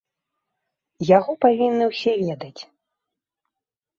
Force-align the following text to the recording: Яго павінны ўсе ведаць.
Яго 1.17 1.31
павінны 1.43 1.83
ўсе 1.91 2.11
ведаць. 2.23 2.61